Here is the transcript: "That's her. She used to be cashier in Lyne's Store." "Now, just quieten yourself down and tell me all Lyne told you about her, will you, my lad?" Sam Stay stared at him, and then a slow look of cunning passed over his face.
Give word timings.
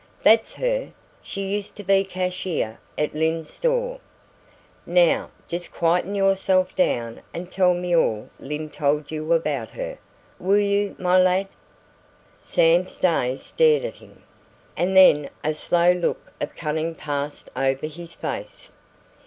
"That's 0.23 0.55
her. 0.55 0.89
She 1.21 1.45
used 1.55 1.75
to 1.75 1.83
be 1.83 2.03
cashier 2.03 2.79
in 2.97 3.11
Lyne's 3.13 3.51
Store." 3.51 3.99
"Now, 4.83 5.29
just 5.47 5.71
quieten 5.71 6.15
yourself 6.15 6.75
down 6.75 7.21
and 7.35 7.51
tell 7.51 7.75
me 7.75 7.95
all 7.95 8.31
Lyne 8.39 8.71
told 8.71 9.11
you 9.11 9.31
about 9.31 9.69
her, 9.69 9.99
will 10.39 10.57
you, 10.57 10.95
my 10.97 11.19
lad?" 11.21 11.49
Sam 12.39 12.87
Stay 12.87 13.37
stared 13.37 13.85
at 13.85 13.97
him, 13.97 14.23
and 14.75 14.97
then 14.97 15.29
a 15.43 15.53
slow 15.53 15.91
look 15.91 16.31
of 16.41 16.55
cunning 16.55 16.95
passed 16.95 17.51
over 17.55 17.85
his 17.85 18.15
face. 18.15 18.71